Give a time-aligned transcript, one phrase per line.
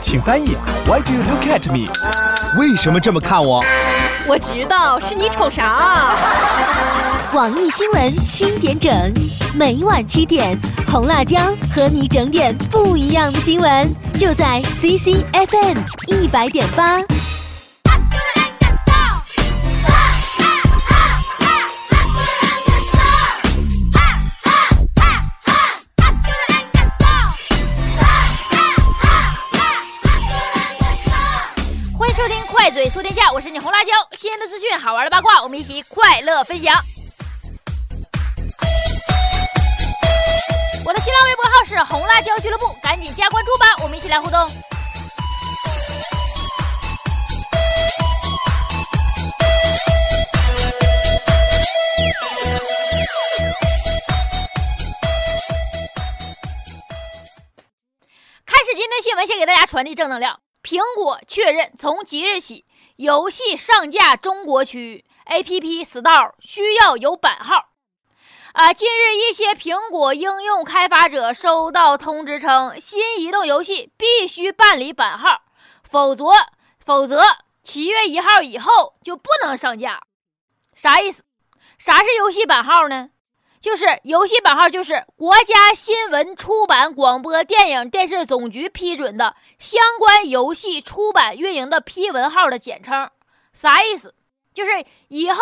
[0.00, 0.56] 请翻译。
[0.86, 1.90] Why do you look at me？
[2.58, 3.64] 为什么这么看我？
[4.26, 6.14] 我知道是你瞅啥。
[7.32, 8.92] 网易新闻七点整，
[9.54, 11.38] 每晚七点，红辣椒
[11.74, 13.88] 和你整点不一样的新闻，
[14.18, 16.96] 就在 CCFM 一百点八。
[32.68, 36.78] 快嘴说天下》，我是你红辣椒，新鲜的资讯，好玩的八卦，我们一起快乐分享。
[40.84, 44.46] 我的新浪微博号是红辣椒俱乐部，赶紧加关注吧，我们一起来互动。
[58.44, 60.38] 开始今天新闻，先给大家传递正能量。
[60.68, 67.70] 苹果确认，从即日起，游戏上架中国区，APP Store 需要有版号。
[68.52, 75.40] 啊，近日一些苹果应用开发者收到通知称，新移动游戏必须办理版号，
[75.82, 76.26] 否则
[76.84, 77.22] 否则
[77.62, 80.02] 七月一号以后就不能上架。
[80.74, 81.24] 啥意思？
[81.78, 83.08] 啥是游戏版号呢？
[83.60, 93.10] 就是游戏版号，就是国家新闻出版广播电影电视总局批准的相关游戏出版运营的批文号的简称。
[93.52, 94.14] 啥意思？
[94.54, 94.70] 就是
[95.08, 95.40] 以后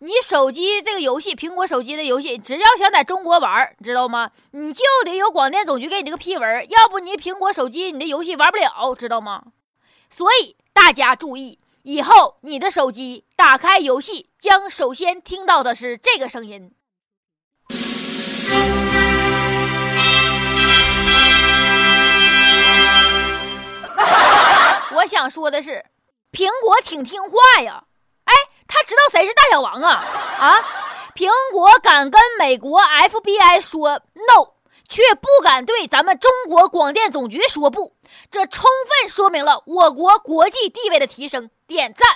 [0.00, 4.30] 你手机这个游戏，苹果手机的游戏，只要想在中国玩，知道吗？
[4.50, 9.42] 你就得有广电总局给你这个批文，要不你苹果手机你的游戏玩不了，知道吗？
[10.10, 16.70] 所以大家注意，以后你的手机打开游戏，将首先听到的是这个声音。
[25.04, 25.84] 我想说的是，
[26.32, 27.84] 苹果挺听话呀。
[28.24, 28.32] 哎，
[28.66, 30.02] 他知道谁是大小王啊？
[30.40, 30.56] 啊，
[31.14, 34.48] 苹果敢跟美国 FBI 说 no，
[34.88, 37.94] 却不敢对咱们中国广电总局说不，
[38.30, 42.08] 这充分说明了我国国际地位的提升，点赞。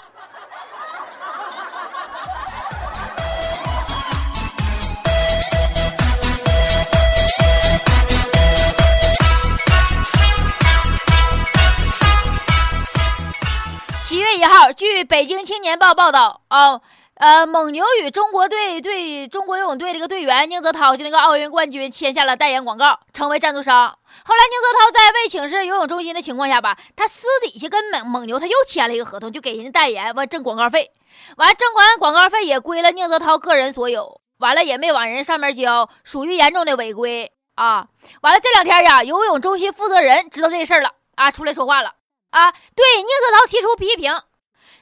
[14.18, 16.80] 七月一号，据北京青年报报道，啊，
[17.14, 23.96] 呃，蒙牛与中国队对中国游泳队这个队员宁泽涛就那个奥运冠军签下了代言广告，成为赞助商。
[24.24, 30.90] 后来宁泽涛在未请示游泳中心的情况下吧，他私底下跟蒙蒙牛他又签了一个合同，就给人家代言，完挣广告费，
[31.36, 37.86] 完挣完广告费也归了宁泽涛个人所有，完了也没往人上面交，属于严重的违规啊。
[38.22, 41.92] 完了这两天呀，游泳中心负责人知道这事儿了啊，出来说话了。
[42.30, 44.12] 啊，对宁泽涛提出批评，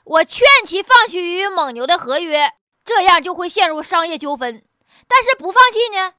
[0.04, 2.52] 我劝其放弃与蒙牛的合约，
[2.84, 4.64] 这样就会陷入商业纠纷。
[5.08, 6.14] 但是不放弃呢，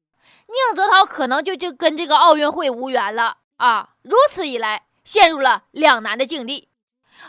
[0.48, 3.90] 宁泽涛可能就就跟这个奥运会无缘了啊！
[4.04, 6.70] 如此一来，陷入了两难的境地。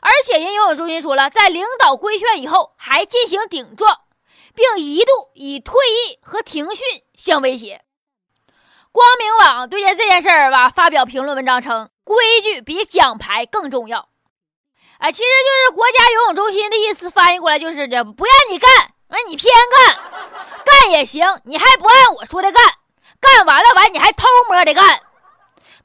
[0.00, 4.02] 而且人游泳中心说了，在领导规劝以后，还进行顶撞，
[4.54, 6.84] 并一度以退役和停训
[7.16, 7.84] 相威胁。
[8.98, 11.88] 光明网对待这件事儿吧发表评论文章称。
[12.02, 14.08] 规矩比奖牌更重要，
[14.98, 18.68] 啊，其实就是国家游泳中心的意思，翻译过来就是这不让你干，
[19.06, 19.96] 完你偏干，
[20.64, 22.60] 干也行，你还不按我说的干，
[23.20, 24.84] 干完了完你还偷摸的干，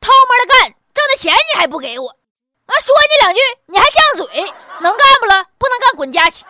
[0.02, 5.46] 偷摸的干，挣的钱你还不给我，啊，说你两句你还犟嘴，能干不了？
[5.60, 6.44] 不能干滚家去。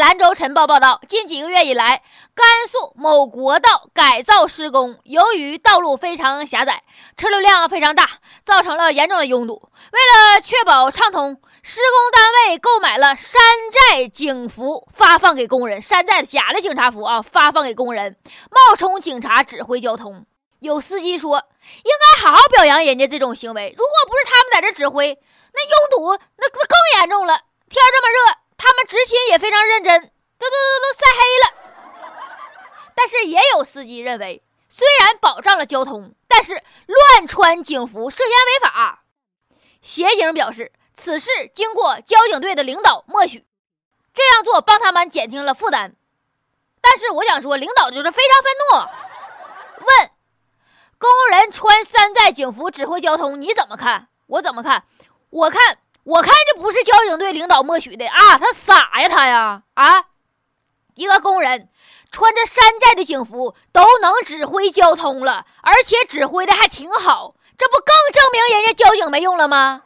[0.00, 2.02] 兰州晨报报道，近几个月以来，
[2.34, 6.82] 甘肃某国道改造施工，由于道路非常狭窄，
[7.18, 8.08] 车流量非常大，
[8.42, 9.68] 造成了严重的拥堵。
[9.92, 15.82] 为了确保畅通，施工单位购买了山寨警服，发放给工人。
[15.82, 18.16] 山寨假的警察服啊，发放给工人，
[18.50, 20.24] 冒充警察指挥交通。
[20.60, 21.44] 有司机说，
[21.84, 23.74] 应该好好表扬人家这种行为。
[23.76, 25.18] 如果不是他们在这指挥，
[25.52, 27.34] 那拥堵那那更严重了。
[27.68, 28.39] 天这么热。
[28.62, 32.92] 他们执勤也非常认真，都都都都晒黑了。
[32.94, 39.04] 但是也有司机认为，虽然保障了交通，但是乱穿警服涉嫌违法。
[39.80, 43.46] 协警表示，此事经过交警队的领导默许，
[44.12, 45.96] 这样做帮他们减轻了负担。
[46.82, 50.10] 但是我想说，领导就是非常愤怒，问
[50.98, 54.08] 工人穿山寨警服指挥交通，你怎么看？
[54.26, 54.84] 我怎么看？
[55.30, 55.78] 我看。
[56.04, 60.04] 我看这不是交警队领导默许的啊，他傻呀他呀啊！
[60.94, 61.68] 一个工人
[62.10, 69.82] 穿着山寨的警服都能指挥交通了，而且指挥的还挺好，这不更证明人家交警没用了吗？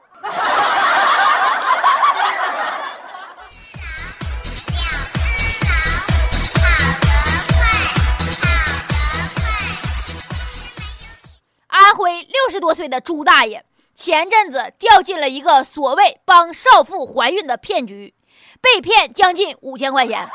[11.66, 13.64] 安徽六十多岁的朱大爷
[13.94, 18.14] 前阵子掉进了一个所谓帮少妇怀孕的骗局，
[18.60, 20.28] 被骗将近五千块钱。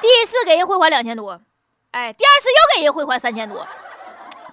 [0.00, 1.40] 第一次给人汇款两千多，
[1.92, 3.66] 哎，第二次又给人汇款三千多。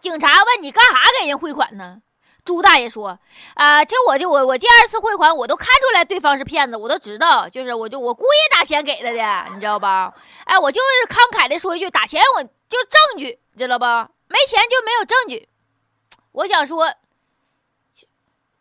[0.02, 1.98] 警察问你干啥给人汇款呢？
[2.46, 3.20] 朱大爷说
[3.56, 10.14] ：“啊，这我就我我第二次汇款，我都看出来对方是骗子，我都知道，就是我就我故意打钱给他的，你知道吧？
[10.46, 14.10] 哎，我就是慷慨的说一句，打钱我就证据，知道吧？
[14.28, 15.50] 没钱就没有证据。
[16.32, 16.94] 我想说，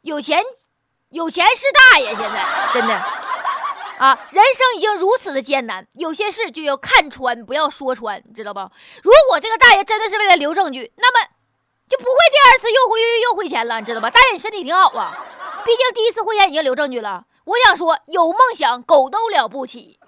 [0.06, 0.40] 有钱
[1.08, 2.94] 有钱是大爷，现在真的
[3.98, 8.70] 啊，人生已经如此的艰难，有些事就要看穿，不要说穿，知道吧？
[9.02, 11.28] 如果这个大爷真的是为了留证据，那么。”
[11.88, 14.10] 就不会第二次又汇又汇钱了，你知道吧？
[14.10, 15.16] 大爷，你身体挺好啊，
[15.64, 17.24] 毕竟第一次汇钱已经留证据了。
[17.44, 20.00] 我想说，有梦想狗都了不起。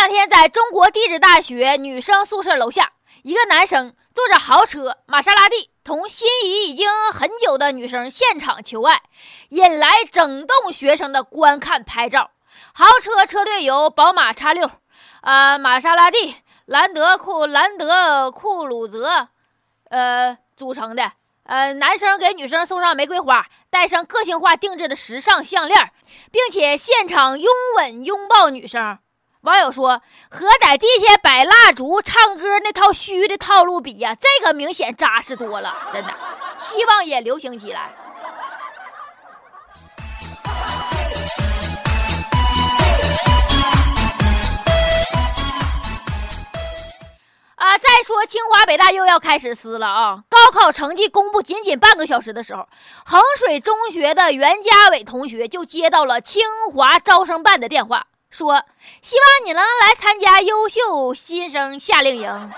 [0.00, 2.92] 两天，在中国地质大学女生宿舍楼下，
[3.22, 5.68] 一个男生坐着豪车玛莎拉蒂。
[5.84, 9.02] 同心仪已经很久的女生现场求爱，
[9.50, 12.30] 引来整栋学生的观看拍照。
[12.72, 14.70] 豪车车队由宝马叉六、
[15.20, 19.28] 啊玛莎拉蒂、兰德库兰德库鲁泽，
[19.90, 21.12] 呃组成的。
[21.42, 25.92] 呃，男生给女生送上玫瑰花，戴上个性化定制的时尚项链，
[26.32, 28.98] 并且现场拥吻拥抱女生。
[29.42, 36.12] 网友说：“和在地下摆蜡烛、唱歌那套虚的套路比呀，这个明显扎实多了，真的。
[36.58, 37.90] 希望也流行起来。”
[47.56, 50.24] 啊，再说清华北大又要开始撕了啊！
[50.28, 52.68] 高考成绩公布仅仅半个小时的时候，
[53.06, 58.06] 衡水中学的袁家伟同学就接到了清华招生办的电话。
[58.30, 58.64] 说
[59.02, 62.52] 希望你能来参加优秀新生夏令营，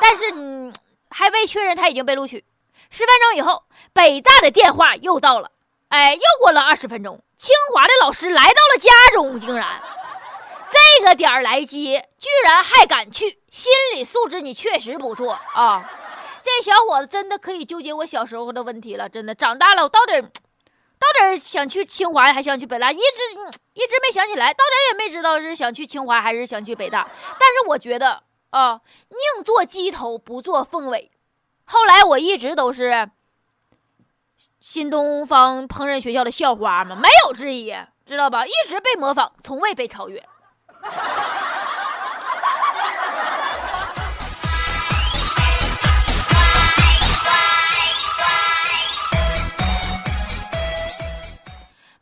[0.00, 0.72] 但是你
[1.10, 2.44] 还未确认他已经被录取。
[2.90, 5.50] 十分钟以后，北大的电话又到了，
[5.88, 9.80] 哎，又过了二十分钟，清华的老师来到了家中，竟然
[10.70, 15.90] 这个点儿来接，居然还敢去，心理素质你确实不错啊！
[16.42, 20.22] 这小伙子真的可以纠结我小时候的问题了，真的长大了我到底。
[21.20, 27.08] 到底想去清华还想去北大，一直一直没想起来，到底也没知道是想去清华还是想去北大。
[27.38, 31.10] 但是我觉得啊，宁做鸡头不做凤尾。
[31.64, 33.10] 后来我一直都是
[34.60, 37.74] 新东方烹饪学校的校花嘛，没有之一，
[38.04, 38.46] 知道吧？
[38.46, 40.22] 一直被模仿，从未被超越。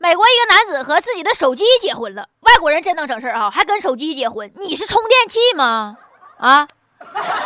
[0.03, 2.29] 美国一个男子和自己的手机结婚了。
[2.41, 4.51] 外国人真能整事儿啊，还跟手机结婚？
[4.57, 5.97] 你是充电器吗？
[6.39, 6.67] 啊？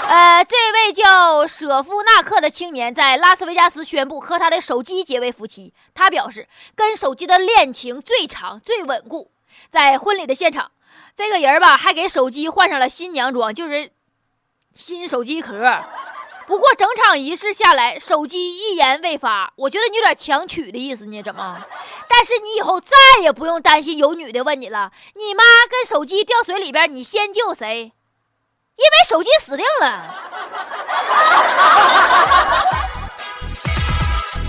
[0.09, 5.75] 呃，这位叫舍夫纳克的青年在拉斯维加斯宣布和他的手机结为夫妻。
[5.93, 9.31] 他表示，跟手机的恋情最长、最稳固。
[9.71, 10.71] 在婚礼的现场，
[11.15, 13.91] 这个人吧还给手机换上了新娘装，就是
[14.73, 15.53] 新手机壳。
[16.47, 19.53] 不过整场仪式下来，手机一言未发。
[19.57, 21.67] 我觉得你有点强娶的意思呢，怎么？
[22.09, 24.93] 但是你以后再也不用担心有女的问你了。
[25.15, 27.93] 你妈跟手机掉水里边，你先救谁？
[28.77, 30.15] 因为手机死定了。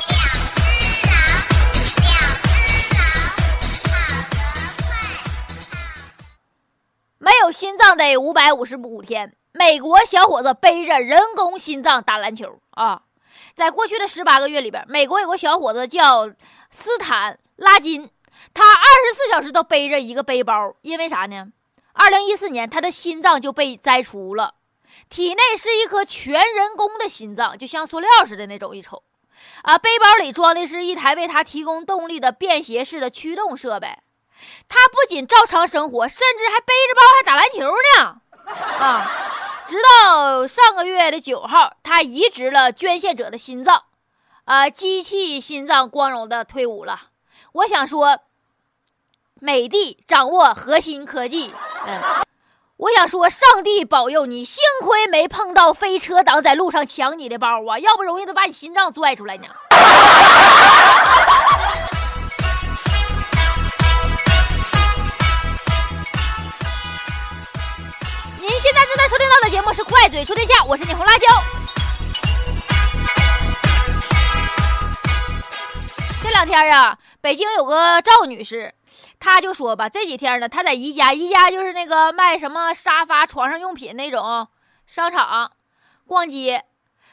[0.08, 0.20] 两
[0.54, 0.62] 只
[1.08, 1.18] 狼，
[2.04, 2.14] 两
[2.44, 2.48] 只
[2.94, 3.02] 狼
[3.40, 3.42] 跑
[4.62, 4.96] 得快
[7.18, 9.34] 没有心脏得五百五十五天。
[9.58, 13.02] 美国小伙子背着人工心脏打篮球啊！
[13.56, 16.28] 在过去的十八个月里边，美国有个小伙子叫
[16.70, 18.10] 斯坦拉金，
[18.54, 21.48] 他二十四小时都背着一个背包，因为啥呢？
[21.94, 24.54] 二零一四年他的心脏就被摘除了，
[25.10, 28.76] 体内是一颗全人工的心脏，就像塑料似的那种。
[28.78, 29.02] 一瞅，
[29.64, 33.98] 啊，背包里装的是一台为他提供动力的便携式的驱动设备，
[34.68, 39.12] 他不仅照常生活，甚至还背着包还打篮球呢，啊！
[39.68, 43.84] 直到上个月的九号，他移植了捐献者的心脏，
[44.46, 47.10] 啊，机器心脏光荣的退伍了。
[47.52, 48.20] 我想说，
[49.42, 51.54] 美帝掌握核心科技，
[51.86, 52.02] 嗯，
[52.78, 59.48] 我想说，上帝保佑你，幸亏没碰到飞车党在路上抢你的包啊，要不容易都把你心脏拽出来呢。
[69.42, 71.28] 的节目是《快嘴说天下》，我是你红辣椒。
[76.24, 78.74] 这两天啊，北京有个赵女士。
[79.20, 84.48] 她就说吧，这几天呢，她在宜家，宜家就是那个卖什么沙发、床上用品那种
[84.86, 85.52] 商场，
[86.06, 86.66] 逛街，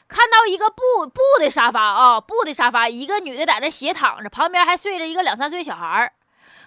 [0.07, 6.13] 看到一个布布的沙发啊，布的沙发，一个女的在那斜躺着，旁边还睡着一个两三岁小孩儿。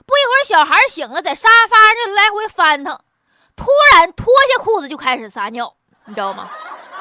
[0.07, 2.99] 不一会儿，小孩醒了，在沙发上来回翻腾，
[3.59, 5.75] 突然脱下裤子就开始撒尿，
[6.07, 6.49] 你知道吗？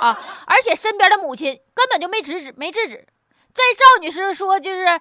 [0.02, 3.08] 啊，而且身边的母亲根本就没制止，没制止。
[3.54, 5.00] 这赵女士说，就是。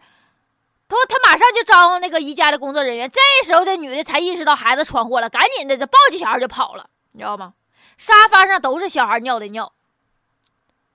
[0.89, 7.55] 她说他马上就招呼那个宜家的工作人员，这时候这女的才意识到孩子闯祸了，赶紧的就抱起小孩就跑了，你知道吗？
[7.99, 9.73] 沙发上都是小孩尿的尿，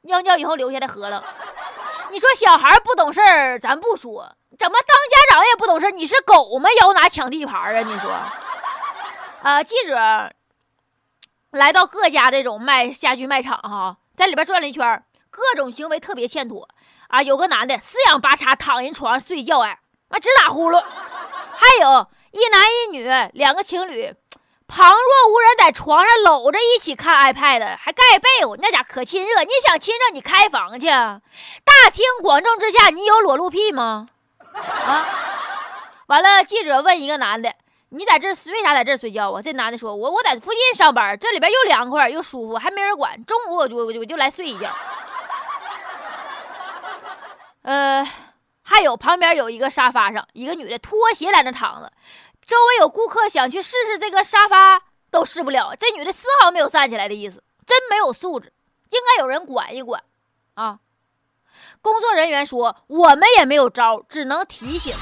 [0.03, 1.22] 尿尿以后留下的喝了。
[2.10, 5.91] 你说小孩不懂事儿，咱不说，怎么当家长也不懂事？
[5.91, 6.70] 你是狗吗？
[6.80, 7.82] 咬哪抢地盘啊？
[7.82, 8.13] 你说？
[9.41, 9.98] 啊，记者
[11.51, 16.67] 来到各家这种卖家具卖场哈，在里边转了一圈，各种行为特别欠妥。
[17.10, 19.77] 啊，有个男的四仰八叉躺人床上睡觉，哎，
[20.08, 20.81] 啊直打呼噜；
[21.51, 24.15] 还有一男一女两个情侣，
[24.65, 29.43] 旁若无人在床上搂着一起看 iPad，还盖被窝，那家可亲热。
[29.43, 30.88] 你想亲热，你开房去。
[30.88, 34.08] 大庭广众之下，你有裸露癖吗？
[34.53, 35.05] 啊！
[36.08, 37.53] 完了，记者问一个男的
[37.91, 43.24] ：“你在这为啥在这睡觉啊？”这男的说：“我我在附近上班，这里边又凉快又舒服，还没人管。
[43.25, 44.69] 中午我就我就我就来睡一觉。”
[47.63, 48.03] 呃，
[48.63, 51.91] 还有旁边有一个沙发上，一个女的拖鞋在那躺着，
[52.48, 54.81] 周围有顾客想去试试这个沙发
[55.12, 58.51] 都试不了，这女的丝毫没有站起来的意思，真没有素质，
[58.89, 60.01] 应该有人管一管
[60.55, 60.79] 啊！
[61.83, 64.95] 工作人员说我们也没有招，只能提醒。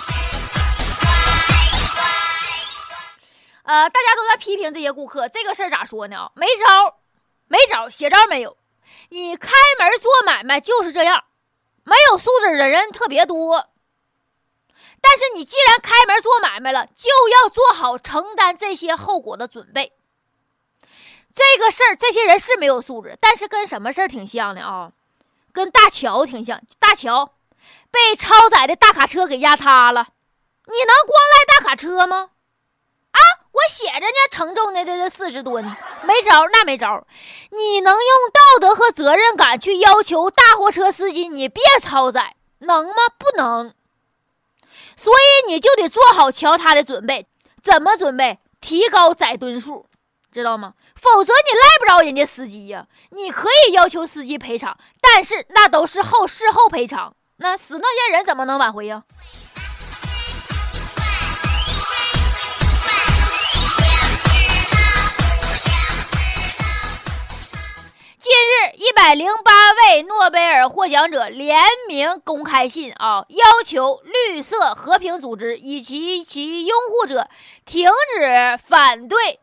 [3.69, 6.31] 呃，大家都在批评这些顾客，这个事儿咋说呢？
[6.33, 6.97] 没招，
[7.47, 8.57] 没招，写招没有，
[9.09, 11.25] 你开门做买卖就是这样。
[11.83, 13.69] 没有素质的人特别多，
[14.99, 19.93] 但是你既然开门做买卖了，就要做好承担这些后果的准备。
[21.31, 24.91] 这个事儿，这些人是没有素质，但是跟什么事儿挺像的啊？
[25.53, 26.59] 跟大桥挺像。
[26.79, 27.35] 大桥
[27.91, 30.07] 被超载的大卡车给压塌了，
[30.65, 32.31] 你能光赖大卡车吗？
[33.69, 35.63] 写着呢，承重的这这四十吨，
[36.03, 37.05] 没招，那没招。
[37.51, 38.01] 你能用
[38.33, 42.95] 道德和责任感去要求大货车司机你别超载，能吗？
[43.17, 43.73] 不能。
[44.97, 47.27] 所以你就得做好桥塌的准备。
[47.61, 48.39] 怎么准备？
[48.59, 49.85] 提高载吨数，
[50.31, 50.73] 知道吗？
[50.95, 52.88] 否则你赖不着人家司机呀。
[53.11, 57.15] 你可以要求司机赔偿，但是那都是后事后赔偿。
[57.38, 59.03] 那死那些人怎么能挽回呀？
[68.39, 77.27] 近日，一百零八位诺贝尔获奖者联名公开信啊，要求绿色和平组织以及其拥护者
[77.65, 79.41] 停止反对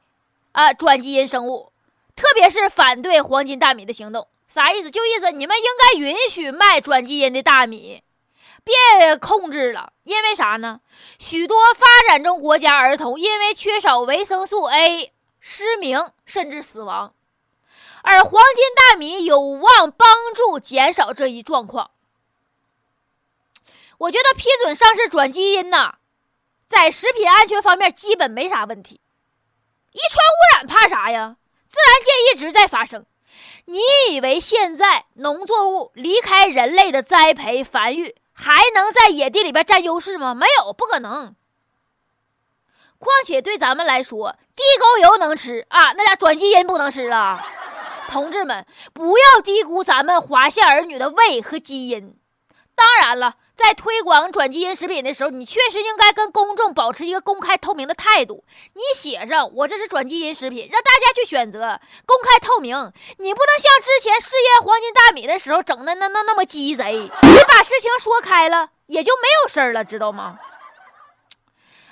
[0.53, 1.73] 啊转基因生物，
[2.17, 4.29] 特别是反对黄金大米的行动。
[4.49, 4.91] 啥意思？
[4.91, 8.03] 就意思你们应该允许卖转基因的大米，
[8.65, 9.93] 别控制了。
[10.05, 10.81] 因为啥呢？
[11.19, 17.13] 许多发展中国家儿童因为缺少维生素 A 失明甚至死亡。
[18.09, 21.91] 而黄金大米有望帮助减少这一状况。
[23.99, 25.97] 我觉得批准上市转基因呐，
[26.69, 29.01] 在食品安全方面基本没啥问题。
[29.91, 31.37] 遗传污染怕啥呀？
[31.69, 33.05] 自然界一直在发生。
[33.65, 33.81] 你
[34.13, 40.33] 以为现在农作物离开人类的栽培繁育，还能在野地里边占优势吗？
[40.33, 41.35] 没有，不可能。
[42.99, 47.45] 况且对咱们来说，地沟油能吃啊，那俩转基因不能吃了。
[48.17, 52.17] 同志们，不要低估咱们华夏儿女的胃和基因。
[52.75, 58.43] 当然了，在推广转基因食品的时候，你确实应该跟公众保持一个公开透明的态度。
[58.73, 62.75] 你写上我这是转基因食品，让大家去选择，公开透明。
[63.19, 66.93] 你不能像之前试验黄金大米的时候整的那那那么鸡贼。
[66.95, 70.39] 你把事情说开了，也就没有事儿了，知道吗？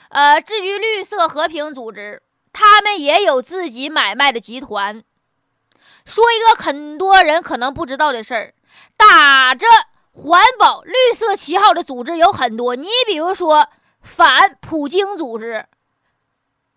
[0.08, 5.04] 呃，至于绿色和平组织，他们也有自己买卖的集团。
[6.04, 8.54] 说一个很多人可能不知道的事儿，
[8.96, 9.66] 打着
[10.12, 12.76] 环保绿色旗号的组织有很多。
[12.76, 13.68] 你比如说
[14.00, 15.66] 反普京组织，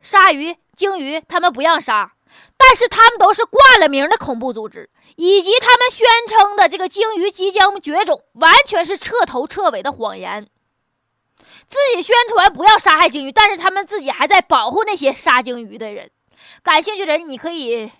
[0.02, 2.14] 鲨鱼、鲸鱼他们不让杀，
[2.56, 10.48] 但是他们都是挂了名的恐怖组织，以及他们宣称的这个鲸鱼即将绝种，完全是彻头彻尾的谎言。
[11.68, 16.10] 自己宣传不要杀害鲸鱼，但是他们自己还在保护那些杀鲸鱼的人。
[16.64, 17.92] 感兴趣的人，你可以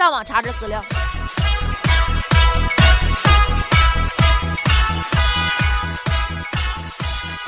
[0.00, 0.82] 上网查查资料。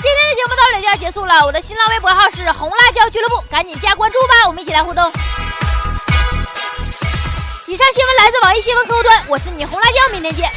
[0.02, 5.11] 今天的节目到这里就要结束了，我的新浪微博号是红辣椒俱乐部，赶紧加关注吧，我们一起来互动。
[7.66, 10.50] 以上新闻来自网易新闻客户端，我是你红辣椒，明天见。